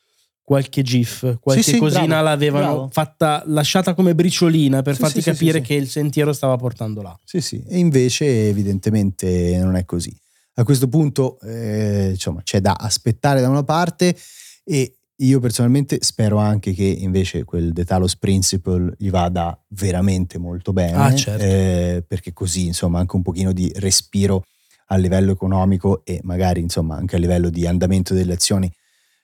qualche 0.41 0.81
GIF, 0.81 1.37
qualche 1.41 1.63
Sì, 1.63 1.71
sì, 1.71 1.77
cosina 1.77 2.05
bravo, 2.05 2.23
l'avevano 2.23 2.65
bravo. 2.65 2.89
fatta, 2.89 3.43
lasciata 3.47 3.93
come 3.93 4.15
briciolina 4.15 4.81
per 4.83 4.95
Sì, 4.95 5.01
farti 5.01 5.21
capire 5.21 5.59
che 5.59 5.73
il 5.73 5.89
sentiero 5.89 6.31
stava 6.31 6.55
portando 6.55 7.01
là. 7.01 7.17
Sì, 7.25 7.41
sì, 7.41 7.61
e 7.67 7.77
invece 7.77 8.47
evidentemente 8.47 9.57
non 9.61 9.75
è 9.75 9.83
così. 9.83 10.17
A 10.55 10.63
questo 10.63 10.87
punto, 10.87 11.39
eh, 11.41 12.11
insomma, 12.11 12.41
c'è 12.41 12.61
da 12.61 12.77
aspettare 12.79 13.41
da 13.41 13.49
una 13.49 13.63
parte 13.63 14.15
e 14.63 14.95
io 15.21 15.39
personalmente 15.39 15.99
spero 16.01 16.37
anche 16.37 16.73
che 16.73 16.83
invece 16.83 17.43
quel 17.43 17.73
The 17.73 17.85
Talos 17.85 18.15
Principle 18.17 18.93
gli 18.97 19.09
vada 19.09 19.59
veramente 19.69 20.37
molto 20.37 20.73
bene, 20.73 20.97
Ah, 20.97 21.15
certo. 21.15 21.43
eh, 21.43 22.03
perché 22.07 22.33
così, 22.33 22.65
insomma, 22.65 22.99
anche 22.99 23.15
un 23.15 23.21
pochino 23.21 23.51
di 23.53 23.71
respiro 23.75 24.45
a 24.87 24.97
livello 24.97 25.31
economico 25.31 26.03
e 26.03 26.19
magari, 26.23 26.59
insomma, 26.61 26.95
anche 26.95 27.15
a 27.15 27.19
livello 27.19 27.49
di 27.49 27.67
andamento 27.67 28.13
delle 28.13 28.33
azioni 28.33 28.71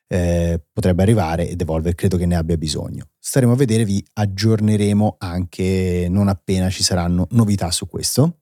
eh, 0.10 0.62
potrebbe 0.72 1.02
arrivare 1.02 1.50
e 1.50 1.56
Devolver 1.56 1.94
credo 1.96 2.16
che 2.16 2.26
ne 2.26 2.36
abbia 2.36 2.58
bisogno. 2.58 3.10
Staremo 3.20 3.52
a 3.54 3.56
vedere, 3.56 3.84
vi 3.84 4.04
aggiorneremo 4.14 5.16
anche 5.20 6.08
non 6.10 6.28
appena 6.30 6.70
ci 6.70 6.84
saranno 6.84 7.28
novità 7.32 7.72
su 7.72 7.88
questo. 7.88 8.42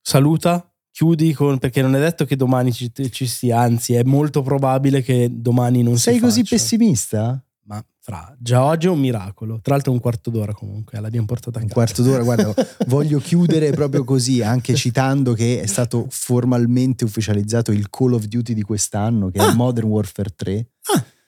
Saluta, 0.00 0.69
chiudi 0.90 1.32
con, 1.32 1.58
perché 1.58 1.82
non 1.82 1.94
è 1.94 1.98
detto 2.00 2.24
che 2.24 2.36
domani 2.36 2.72
ci, 2.72 2.90
ci 3.10 3.26
sia, 3.26 3.60
anzi 3.60 3.94
è 3.94 4.02
molto 4.02 4.42
probabile 4.42 5.02
che 5.02 5.28
domani 5.30 5.82
non 5.82 5.96
Sei 5.98 6.14
si 6.14 6.20
così 6.20 6.40
faccia. 6.40 6.56
pessimista? 6.56 7.44
Ma 7.64 7.84
fra, 8.00 8.34
già 8.38 8.64
oggi 8.64 8.86
è 8.88 8.90
un 8.90 8.98
miracolo. 8.98 9.60
Tra 9.62 9.74
l'altro 9.74 9.92
è 9.92 9.94
un 9.94 10.00
quarto 10.00 10.30
d'ora 10.30 10.52
comunque, 10.52 10.98
l'abbiamo 11.00 11.26
portata 11.26 11.60
a 11.60 11.62
Un 11.62 11.68
quarto 11.68 12.02
d'ora, 12.02 12.22
guarda, 12.24 12.52
voglio 12.88 13.18
chiudere 13.20 13.70
proprio 13.70 14.02
così, 14.02 14.42
anche 14.42 14.74
citando 14.74 15.32
che 15.34 15.60
è 15.60 15.66
stato 15.66 16.06
formalmente 16.10 17.04
ufficializzato 17.04 17.70
il 17.70 17.88
Call 17.88 18.14
of 18.14 18.24
Duty 18.24 18.52
di 18.54 18.62
quest'anno, 18.62 19.30
che 19.30 19.38
è 19.38 19.42
Ah. 19.42 19.54
Modern 19.54 19.86
Warfare 19.88 20.30
3, 20.34 20.66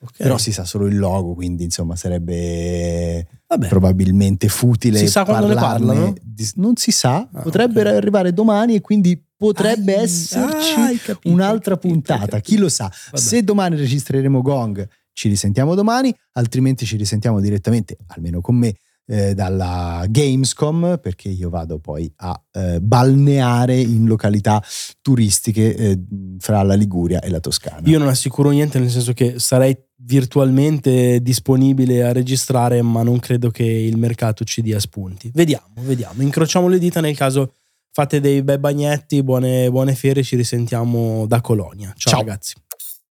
Ok. 0.03 0.17
però 0.17 0.37
si 0.37 0.51
sa 0.51 0.65
solo 0.65 0.87
il 0.87 0.97
logo, 0.97 1.33
quindi 1.33 1.63
insomma 1.63 1.95
sarebbe 1.95 3.25
Vabbè. 3.47 3.67
probabilmente 3.69 4.49
futile 4.49 4.97
Si 4.97 5.07
sa 5.07 5.23
quando 5.23 5.47
ne 5.47 5.53
parlano? 5.55 6.13
di- 6.21 6.49
non 6.55 6.75
si 6.75 6.91
sa, 6.91 7.25
Ah, 7.31 7.41
potrebbe 7.41 7.79
ok. 7.81 7.87
arrivare 7.87 8.33
domani 8.33 8.75
e 8.75 8.81
quindi 8.81 9.17
potrebbe 9.43 9.95
Ah, 9.95 10.01
esserci 10.01 10.79
hai 10.79 10.97
capito, 10.97 11.33
un'altra 11.33 11.75
capito, 11.75 11.93
puntata, 11.93 12.25
capito. 12.25 12.39
chi 12.41 12.57
lo 12.57 12.69
sa. 12.69 12.89
Vabbè. 13.11 13.17
Se 13.17 13.43
domani 13.43 13.75
registreremo 13.75 14.41
Gong, 14.41 14.87
ci 15.11 15.27
risentiamo 15.27 15.75
domani, 15.75 16.15
altrimenti 16.33 16.85
ci 16.85 16.95
risentiamo 16.95 17.41
direttamente, 17.41 17.97
almeno 18.07 18.39
con 18.39 18.55
me, 18.55 18.73
eh, 19.05 19.33
dalla 19.33 20.05
Gamescom, 20.07 20.97
perché 21.01 21.27
io 21.27 21.49
vado 21.49 21.77
poi 21.77 22.09
a 22.17 22.41
eh, 22.53 22.79
balneare 22.79 23.77
in 23.77 24.05
località 24.05 24.63
turistiche 25.01 25.75
eh, 25.75 25.99
fra 26.39 26.63
la 26.63 26.75
Liguria 26.75 27.19
e 27.19 27.29
la 27.29 27.41
Toscana. 27.41 27.81
Io 27.89 27.99
non 27.99 28.07
assicuro 28.07 28.49
niente, 28.49 28.79
nel 28.79 28.89
senso 28.89 29.11
che 29.11 29.35
sarei 29.39 29.77
virtualmente 30.05 31.21
disponibile 31.21 32.03
a 32.03 32.13
registrare, 32.13 32.81
ma 32.81 33.03
non 33.03 33.19
credo 33.19 33.49
che 33.51 33.65
il 33.65 33.97
mercato 33.97 34.45
ci 34.45 34.61
dia 34.61 34.79
spunti. 34.79 35.31
Vediamo, 35.33 35.73
vediamo. 35.81 36.21
Incrociamo 36.21 36.69
le 36.69 36.79
dita 36.79 37.01
nel 37.01 37.15
caso 37.15 37.51
fate 37.93 38.19
dei 38.19 38.41
bei 38.41 38.57
bagnetti, 38.57 39.21
buone, 39.23 39.69
buone 39.69 39.93
fiere, 39.93 40.23
ci 40.23 40.35
risentiamo 40.35 41.25
da 41.27 41.41
Colonia. 41.41 41.93
Ciao. 41.95 42.13
Ciao. 42.13 42.19
ragazzi. 42.21 42.55